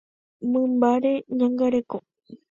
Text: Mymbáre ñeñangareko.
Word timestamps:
Mymbáre 0.51 1.11
ñeñangareko. 1.37 1.97